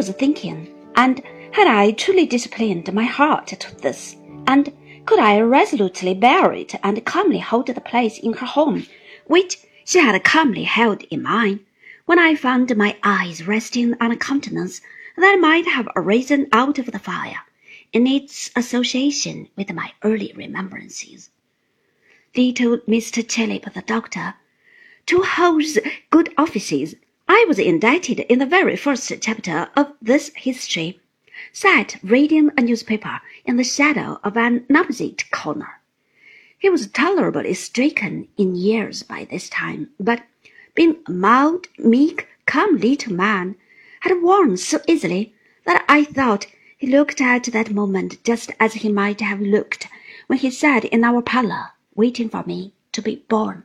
was 0.00 0.08
thinking, 0.08 0.66
and 0.94 1.20
had 1.52 1.66
I 1.66 1.90
truly 1.90 2.24
disciplined 2.24 2.90
my 2.94 3.04
heart 3.04 3.48
to 3.48 3.76
this, 3.82 4.16
and 4.46 4.72
could 5.04 5.18
I 5.18 5.38
resolutely 5.40 6.14
bear 6.14 6.54
it 6.54 6.74
and 6.82 7.04
calmly 7.04 7.40
hold 7.40 7.66
the 7.66 7.82
place 7.82 8.18
in 8.18 8.32
her 8.32 8.46
home, 8.46 8.86
which 9.26 9.58
she 9.84 9.98
had 9.98 10.24
calmly 10.24 10.64
held 10.64 11.02
in 11.10 11.22
mine, 11.22 11.66
when 12.06 12.18
I 12.18 12.34
found 12.34 12.74
my 12.78 12.96
eyes 13.02 13.46
resting 13.46 13.94
on 14.00 14.10
a 14.10 14.16
countenance 14.16 14.80
that 15.18 15.38
might 15.38 15.66
have 15.66 15.86
arisen 15.94 16.48
out 16.50 16.78
of 16.78 16.92
the 16.92 16.98
fire 16.98 17.42
in 17.92 18.06
its 18.06 18.50
association 18.56 19.50
with 19.54 19.70
my 19.70 19.92
early 20.02 20.32
remembrances. 20.34 21.28
Little 22.34 22.78
Mr. 22.88 23.22
Chillip 23.22 23.70
the 23.74 23.82
doctor, 23.82 24.32
to 25.04 25.20
whose 25.20 25.78
good 26.08 26.32
offices 26.38 26.94
I 27.32 27.44
was 27.46 27.60
indicted 27.60 28.18
in 28.18 28.40
the 28.40 28.44
very 28.44 28.74
first 28.74 29.12
chapter 29.20 29.68
of 29.76 29.92
this 30.02 30.32
history, 30.34 30.98
sat 31.52 31.96
reading 32.02 32.50
a 32.56 32.60
newspaper 32.60 33.20
in 33.44 33.56
the 33.56 33.62
shadow 33.62 34.18
of 34.24 34.36
an 34.36 34.66
opposite 34.74 35.30
corner. 35.30 35.80
He 36.58 36.68
was 36.68 36.88
tolerably 36.88 37.54
stricken 37.54 38.26
in 38.36 38.56
years 38.56 39.04
by 39.04 39.28
this 39.30 39.48
time, 39.48 39.90
but 40.00 40.24
being 40.74 40.96
a 41.06 41.12
mild, 41.12 41.68
meek, 41.78 42.26
calm 42.46 42.78
little 42.78 43.12
man, 43.12 43.54
had 44.00 44.20
worn 44.20 44.56
so 44.56 44.80
easily 44.88 45.32
that 45.66 45.84
I 45.88 46.02
thought 46.02 46.48
he 46.76 46.88
looked 46.88 47.20
at 47.20 47.44
that 47.44 47.70
moment 47.70 48.24
just 48.24 48.50
as 48.58 48.74
he 48.74 48.88
might 48.88 49.20
have 49.20 49.40
looked 49.40 49.86
when 50.26 50.40
he 50.40 50.50
sat 50.50 50.84
in 50.84 51.04
our 51.04 51.22
parlor 51.22 51.74
waiting 51.94 52.28
for 52.28 52.42
me 52.44 52.72
to 52.90 53.00
be 53.00 53.24
born. 53.28 53.62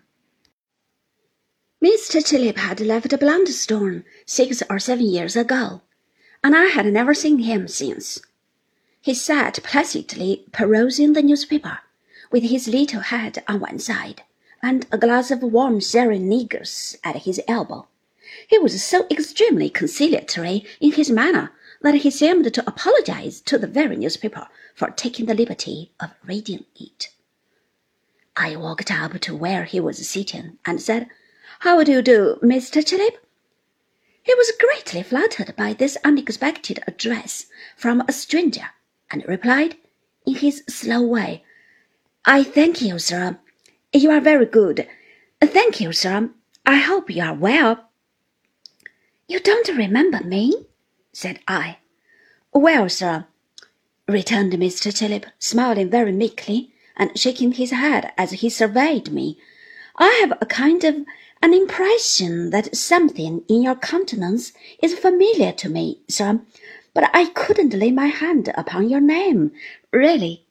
Mr. 1.83 2.25
Chillip 2.25 2.57
had 2.57 2.79
left 2.79 3.09
Blunderstone 3.19 4.05
six 4.25 4.63
or 4.69 4.79
seven 4.79 5.05
years 5.05 5.35
ago, 5.35 5.81
and 6.43 6.55
I 6.55 6.65
had 6.65 6.85
never 6.85 7.13
seen 7.13 7.39
him 7.39 7.67
since. 7.67 8.21
He 9.01 9.13
sat 9.13 9.61
placidly 9.61 10.45
perusing 10.51 11.13
the 11.13 11.21
newspaper, 11.21 11.79
with 12.31 12.43
his 12.43 12.67
little 12.67 13.01
head 13.01 13.43
on 13.47 13.59
one 13.59 13.79
side, 13.79 14.23
and 14.63 14.87
a 14.91 14.97
glass 14.97 15.31
of 15.31 15.43
warm 15.43 15.79
sherry 15.79 16.17
negus 16.17 16.95
at 17.03 17.23
his 17.23 17.41
elbow. 17.47 17.87
He 18.47 18.57
was 18.57 18.83
so 18.83 19.05
extremely 19.11 19.69
conciliatory 19.69 20.65
in 20.79 20.93
his 20.93 21.11
manner 21.11 21.51
that 21.81 21.95
he 21.95 22.09
seemed 22.09 22.51
to 22.53 22.67
apologize 22.67 23.41
to 23.41 23.57
the 23.57 23.67
very 23.67 23.97
newspaper 23.97 24.47
for 24.73 24.89
taking 24.91 25.25
the 25.25 25.35
liberty 25.35 25.91
of 25.99 26.11
reading 26.25 26.65
it. 26.75 27.09
I 28.35 28.55
walked 28.55 28.91
up 28.91 29.19
to 29.19 29.35
where 29.35 29.65
he 29.65 29.79
was 29.79 30.07
sitting 30.07 30.57
and 30.65 30.81
said, 30.81 31.09
How 31.59 31.83
do 31.83 31.91
you 31.91 32.01
do, 32.01 32.37
Mr. 32.43 32.83
Chillip? 32.83 33.17
He 34.21 34.33
was 34.35 34.51
greatly 34.59 35.03
flattered 35.03 35.55
by 35.55 35.73
this 35.73 35.97
unexpected 36.03 36.79
address 36.87 37.45
from 37.77 38.01
a 38.01 38.11
stranger, 38.11 38.69
and 39.11 39.23
replied, 39.27 39.75
in 40.25 40.35
his 40.35 40.63
slow 40.67 41.01
way, 41.01 41.43
I 42.25 42.43
thank 42.43 42.81
you, 42.81 42.97
sir. 42.97 43.37
You 43.93 44.11
are 44.11 44.19
very 44.19 44.47
good. 44.47 44.87
Thank 45.39 45.79
you, 45.79 45.93
sir. 45.93 46.31
I 46.65 46.77
hope 46.77 47.09
you 47.09 47.23
are 47.23 47.35
well. 47.35 47.89
You 49.27 49.39
don't 49.39 49.67
remember 49.69 50.23
me? 50.23 50.67
said 51.13 51.39
I. 51.47 51.77
Well, 52.51 52.89
sir, 52.89 53.27
returned 54.07 54.53
Mr. 54.53 54.91
Chillip, 54.91 55.25
smiling 55.39 55.89
very 55.89 56.11
meekly 56.11 56.73
and 56.97 57.17
shaking 57.17 57.53
his 57.53 57.71
head 57.71 58.11
as 58.17 58.31
he 58.31 58.49
surveyed 58.49 59.11
me. 59.11 59.37
I 59.97 60.09
have 60.21 60.37
a 60.41 60.45
kind 60.45 60.83
of 60.83 61.05
an 61.45 61.53
impression 61.53 62.49
that 62.49 62.75
something 62.75 63.43
in 63.47 63.61
your 63.61 63.75
countenance 63.75 64.51
is 64.81 64.97
familiar 64.97 65.51
to 65.51 65.69
me, 65.69 66.01
sir, 66.07 66.41
but 66.91 67.07
I 67.13 67.25
couldn't 67.25 67.75
lay 67.75 67.91
my 67.91 68.07
hand 68.07 68.51
upon 68.57 68.89
your 68.89 68.99
name, 68.99 69.51
really. 69.91 70.47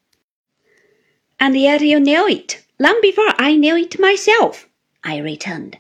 And 1.40 1.56
yet 1.56 1.80
you 1.80 1.98
knew 1.98 2.28
it 2.28 2.64
long 2.78 3.00
before 3.02 3.32
I 3.38 3.56
knew 3.56 3.76
it 3.76 3.98
myself, 3.98 4.68
I 5.02 5.16
returned. 5.16 5.78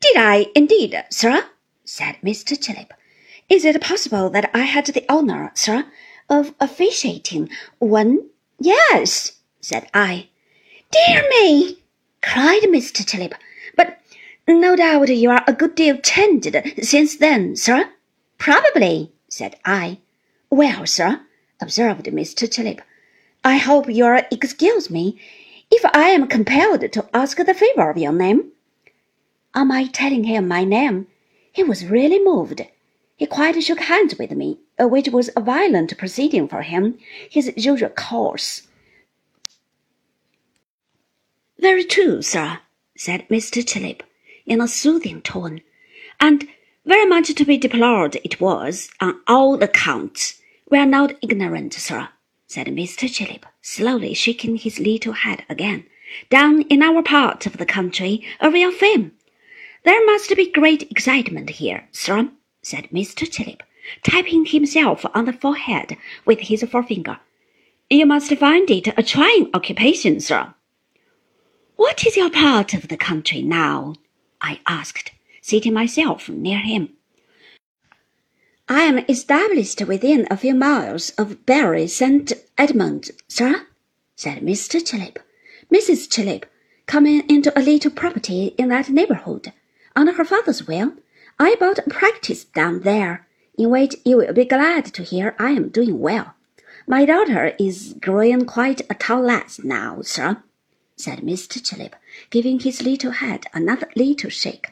Did 0.00 0.16
I 0.16 0.46
indeed, 0.54 1.04
sir? 1.10 1.44
said 1.84 2.16
Mr. 2.24 2.56
Chillip. 2.56 2.92
Is 3.50 3.66
it 3.66 3.82
possible 3.82 4.30
that 4.30 4.50
I 4.54 4.62
had 4.62 4.86
the 4.86 5.04
honor, 5.06 5.52
sir, 5.52 5.84
of 6.30 6.54
officiating 6.60 7.50
one? 7.78 8.30
Yes, 8.58 9.32
said 9.60 9.90
I. 9.92 10.28
Dear 10.90 11.28
me, 11.28 11.82
cried 12.22 12.62
Mr. 12.62 13.04
Chillip. 13.04 13.34
But 13.76 13.98
no 14.48 14.76
doubt 14.76 15.08
you 15.08 15.30
are 15.30 15.44
a 15.46 15.52
good 15.52 15.74
deal 15.74 15.96
changed 15.98 16.56
since 16.82 17.16
then, 17.16 17.56
sir. 17.56 17.90
Probably, 18.38 19.12
said 19.28 19.56
I. 19.64 19.98
Well, 20.50 20.86
sir, 20.86 21.20
observed 21.60 22.06
Mr. 22.06 22.48
Chillip, 22.48 22.80
I 23.44 23.56
hope 23.56 23.88
you'll 23.88 24.22
excuse 24.30 24.90
me 24.90 25.18
if 25.70 25.84
I 25.94 26.08
am 26.10 26.28
compelled 26.28 26.92
to 26.92 27.08
ask 27.12 27.36
the 27.36 27.54
favor 27.54 27.90
of 27.90 27.98
your 27.98 28.12
name. 28.12 28.52
On 29.54 29.68
my 29.68 29.86
telling 29.86 30.24
him 30.24 30.46
my 30.46 30.64
name, 30.64 31.06
he 31.52 31.62
was 31.62 31.86
really 31.86 32.22
moved 32.22 32.62
he 33.16 33.26
quite 33.26 33.60
shook 33.62 33.80
hands 33.80 34.18
with 34.18 34.32
me, 34.32 34.58
which 34.78 35.08
was 35.08 35.30
a 35.34 35.40
violent 35.40 35.96
proceeding 35.96 36.46
for 36.46 36.60
him, 36.62 36.98
his 37.30 37.50
usual 37.56 37.88
course. 37.88 38.68
Very 41.58 41.84
true, 41.84 42.20
sir, 42.20 42.58
said 42.94 43.26
Mr. 43.30 43.64
Chillip, 43.64 44.02
in 44.46 44.60
a 44.60 44.68
soothing 44.68 45.20
tone, 45.22 45.60
and 46.20 46.48
very 46.84 47.04
much 47.04 47.34
to 47.34 47.44
be 47.44 47.58
deplored 47.58 48.16
it 48.24 48.40
was, 48.40 48.88
on 49.00 49.20
all 49.26 49.62
accounts. 49.62 50.40
We 50.70 50.78
are 50.78 50.86
not 50.86 51.16
ignorant, 51.20 51.74
sir, 51.74 52.08
said 52.46 52.68
Mr. 52.68 53.08
Chillip, 53.08 53.44
slowly 53.60 54.14
shaking 54.14 54.56
his 54.56 54.78
little 54.78 55.12
head 55.12 55.44
again. 55.48 55.84
Down 56.30 56.62
in 56.62 56.82
our 56.82 57.02
part 57.02 57.46
of 57.46 57.56
the 57.56 57.66
country 57.66 58.24
a 58.40 58.50
real 58.50 58.72
fame. 58.72 59.12
There 59.84 60.04
must 60.06 60.34
be 60.34 60.50
great 60.50 60.90
excitement 60.90 61.50
here, 61.50 61.88
sir 61.92 62.30
said 62.66 62.88
Mr. 62.92 63.30
Chillip, 63.30 63.62
tapping 64.02 64.44
himself 64.44 65.06
on 65.14 65.24
the 65.24 65.32
forehead 65.32 65.96
with 66.24 66.40
his 66.40 66.64
forefinger. 66.64 67.20
You 67.88 68.06
must 68.06 68.34
find 68.34 68.68
it 68.68 68.88
a 68.98 69.04
trying 69.04 69.50
occupation, 69.54 70.18
sir. 70.18 70.52
What 71.76 72.04
is 72.04 72.16
your 72.16 72.30
part 72.30 72.74
of 72.74 72.88
the 72.88 72.96
country 72.96 73.40
now? 73.40 73.94
I 74.48 74.60
asked, 74.68 75.10
seating 75.42 75.72
myself 75.72 76.28
near 76.28 76.60
him. 76.60 76.90
I 78.68 78.82
am 78.82 78.98
established 79.08 79.80
within 79.82 80.24
a 80.30 80.36
few 80.36 80.54
miles 80.54 81.10
of 81.18 81.44
Bury 81.44 81.88
St. 81.88 82.32
Edmund, 82.56 83.10
sir, 83.26 83.66
said 84.14 84.42
Mr. 84.42 84.80
Chillip. 84.80 85.18
Mrs. 85.68 86.08
Chillip, 86.08 86.44
coming 86.86 87.28
into 87.28 87.50
a 87.58 87.60
little 87.60 87.90
property 87.90 88.54
in 88.56 88.68
that 88.68 88.88
neighborhood, 88.88 89.52
on 89.96 90.06
her 90.06 90.24
father's 90.24 90.68
will, 90.68 90.92
I 91.40 91.56
bought 91.56 91.78
a 91.80 91.90
practice 91.90 92.44
down 92.44 92.82
there, 92.82 93.26
in 93.58 93.70
which 93.70 93.96
you 94.04 94.18
will 94.18 94.32
be 94.32 94.44
glad 94.44 94.84
to 94.94 95.02
hear 95.02 95.34
I 95.40 95.50
am 95.50 95.70
doing 95.70 95.98
well. 95.98 96.34
My 96.86 97.04
daughter 97.04 97.56
is 97.58 97.96
growing 98.00 98.44
quite 98.44 98.82
a 98.88 98.94
tall 98.94 99.22
lass 99.22 99.58
now, 99.64 100.02
sir, 100.02 100.40
said 100.96 101.20
Mr. 101.20 101.62
Chillip, 101.62 101.94
giving 102.30 102.60
his 102.60 102.82
little 102.82 103.12
head 103.12 103.44
another 103.52 103.88
little 103.94 104.30
shake. 104.30 104.68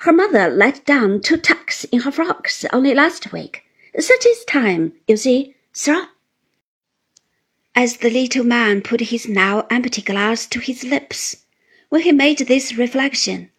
Her 0.00 0.12
mother 0.12 0.48
let 0.48 0.84
down 0.84 1.22
two 1.22 1.38
tucks 1.38 1.84
in 1.84 2.00
her 2.00 2.12
frocks 2.12 2.64
only 2.72 2.94
last 2.94 3.32
week. 3.32 3.64
Such 3.98 4.26
is 4.26 4.44
time, 4.44 4.92
you 5.08 5.16
see, 5.16 5.54
sir. 5.72 6.08
As 7.74 7.98
the 7.98 8.10
little 8.10 8.44
man 8.44 8.82
put 8.82 9.00
his 9.00 9.26
now 9.28 9.66
empty 9.70 10.02
glass 10.02 10.46
to 10.46 10.60
his 10.60 10.84
lips, 10.84 11.44
when 11.88 12.02
he 12.02 12.12
made 12.12 12.38
this 12.38 12.76
reflection, 12.76 13.50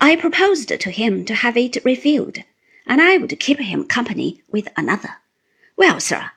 I 0.00 0.16
proposed 0.16 0.68
to 0.68 0.90
him 0.90 1.24
to 1.26 1.34
have 1.34 1.56
it 1.56 1.84
refilled, 1.84 2.38
and 2.86 3.00
I 3.00 3.18
would 3.18 3.38
keep 3.38 3.60
him 3.60 3.84
company 3.84 4.42
with 4.50 4.68
another. 4.76 5.16
Well, 5.76 6.00
sir, 6.00 6.30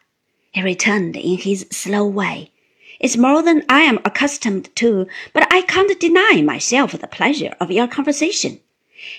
he 0.52 0.62
returned 0.62 1.16
in 1.16 1.38
his 1.38 1.66
slow 1.72 2.06
way. 2.06 2.52
It's 3.00 3.18
more 3.18 3.42
than 3.42 3.64
I 3.70 3.82
am 3.82 4.00
accustomed 4.06 4.76
to, 4.78 5.08
but 5.34 5.48
I 5.54 5.62
can't 5.62 6.00
deny 6.00 6.42
myself 6.42 6.92
the 6.94 7.08
pleasure 7.08 7.56
of 7.60 7.72
your 7.72 7.88
conversation. 7.88 8.60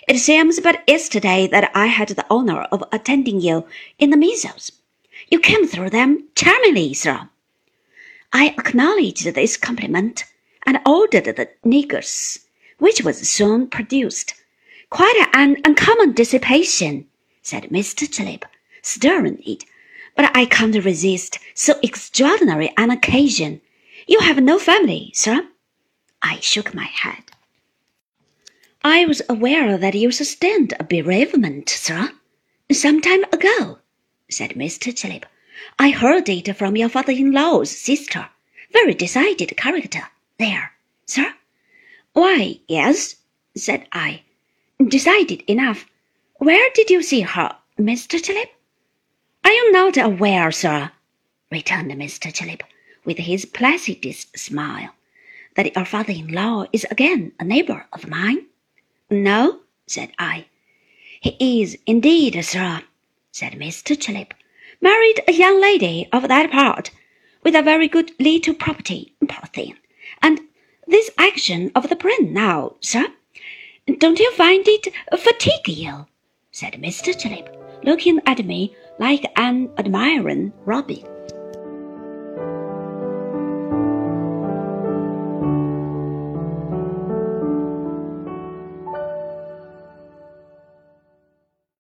It 0.09 0.19
seems 0.19 0.61
but 0.61 0.83
yesterday 0.89 1.47
that 1.47 1.71
I 1.75 1.87
had 1.87 2.09
the 2.09 2.27
honor 2.29 2.63
of 2.73 2.83
attending 2.91 3.41
you 3.41 3.67
in 3.99 4.11
the 4.11 4.17
measles. 4.17 4.73
You 5.31 5.39
came 5.39 5.67
through 5.67 5.91
them 5.91 6.29
charmingly, 6.35 6.95
sir. 6.95 7.29
I 8.33 8.49
acknowledged 8.49 9.25
this 9.25 9.57
compliment 9.57 10.25
and 10.67 10.81
ordered 10.85 11.25
the 11.25 11.49
negus 11.65 12.41
which 12.79 13.03
was 13.03 13.29
soon 13.29 13.67
produced. 13.67 14.35
Quite 14.91 15.29
an 15.33 15.57
uncommon 15.65 16.13
dissipation, 16.13 17.07
said 17.43 17.65
Mr. 17.65 18.09
Chillip, 18.09 18.45
stirring 18.83 19.43
it. 19.45 19.65
But 20.15 20.31
I 20.37 20.47
can't 20.47 20.85
resist 20.85 21.39
so 21.55 21.79
extraordinary 21.83 22.73
an 22.77 22.91
occasion. 22.91 23.61
You 24.09 24.21
have 24.21 24.43
no 24.43 24.59
family, 24.59 25.11
sir? 25.13 25.47
I 26.23 26.41
shook 26.41 26.73
my 26.73 26.87
head. 26.87 27.25
I 28.83 29.05
was 29.05 29.21
aware 29.29 29.77
that 29.77 29.95
you 29.95 30.11
sustained 30.13 30.73
a 30.81 30.85
bereavement, 30.85 31.69
sir, 31.69 32.13
some 32.73 33.03
time 33.03 33.25
ago, 33.25 33.81
said 34.31 34.53
Mr. 34.53 34.95
Chillip. 34.95 35.25
I 35.79 35.91
heard 35.91 36.27
it 36.31 36.57
from 36.57 36.75
your 36.75 36.89
father-in-law's 36.89 37.71
sister. 37.71 38.31
Very 38.73 38.95
decided 38.95 39.55
character. 39.59 40.05
There, 40.39 40.73
sir. 41.05 41.35
Why, 42.15 42.61
yes, 42.67 43.17
said 43.55 43.87
I. 43.93 44.23
Decided 44.83 45.43
enough. 45.47 45.85
Where 46.37 46.71
did 46.75 46.89
you 46.89 47.03
see 47.03 47.21
her, 47.21 47.59
Mr. 47.79 48.19
Chillip? 48.19 48.49
I 49.45 49.51
am 49.51 49.73
not 49.73 49.99
aware, 49.99 50.51
sir, 50.51 50.93
returned 51.53 51.91
Mr. 51.91 52.33
Chillip, 52.33 52.63
with 53.09 53.17
his 53.17 53.47
placidest 53.47 54.39
smile, 54.39 54.91
that 55.57 55.75
your 55.75 55.87
father-in-law 55.87 56.67
is 56.75 56.85
again 56.91 57.33
a 57.41 57.45
neighbour 57.45 57.87
of 57.91 58.07
mine. 58.07 58.45
No, 59.09 59.61
said 59.87 60.11
I. 60.19 60.45
He 61.19 61.63
is 61.63 61.79
indeed, 61.87 62.39
sir, 62.45 62.83
said 63.33 63.55
Mr. 63.55 63.97
Chillip. 63.97 64.33
Married 64.83 65.23
a 65.27 65.33
young 65.33 65.59
lady 65.59 66.07
of 66.13 66.29
that 66.29 66.53
part, 66.53 66.91
with 67.43 67.55
a 67.55 67.63
very 67.63 67.89
good 67.89 68.13
little 68.21 68.53
property, 68.53 69.15
poor 69.27 69.47
thing. 69.55 69.75
And 70.21 70.43
this 70.87 71.11
action 71.17 71.73
of 71.75 71.89
the 71.89 71.97
brain 71.97 72.35
now, 72.35 72.77
sir, 72.81 73.07
don't 73.97 74.21
you 74.21 74.31
find 74.33 74.69
it 74.69 74.93
fatiguing? 75.19 76.05
said 76.53 76.75
Mr. 76.75 77.15
Chillip, 77.19 77.49
looking 77.85 78.21
at 78.27 78.45
me 78.45 78.77
like 78.99 79.25
an 79.37 79.71
admiring 79.79 80.53
robin. 80.67 81.18